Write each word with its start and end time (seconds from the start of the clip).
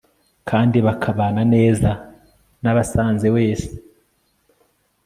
kandi 0.49 0.77
bakabana 0.87 1.41
neza 1.53 1.91
n'ubasanze 2.61 3.27
wese 3.35 3.69